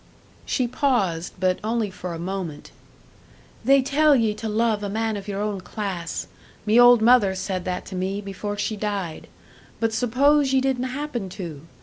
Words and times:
She 0.47 0.67
paused, 0.67 1.33
but 1.39 1.59
only 1.63 1.91
for 1.91 2.15
a 2.15 2.17
moment. 2.17 2.71
"They 3.63 3.83
tell 3.83 4.15
ye 4.15 4.33
to 4.33 4.49
love 4.49 4.81
a 4.81 4.89
man 4.89 5.15
of 5.15 5.27
your 5.27 5.43
own 5.43 5.61
class. 5.61 6.25
Me 6.65 6.79
old 6.79 7.03
mother 7.03 7.35
said 7.35 7.65
that 7.65 7.85
to 7.85 7.95
me, 7.95 8.19
before 8.19 8.57
she 8.57 8.75
died. 8.75 9.27
But 9.79 9.93
suppose 9.93 10.53
ye 10.55 10.59
didn't 10.59 10.85
happen 10.85 11.29
to? 11.37 11.67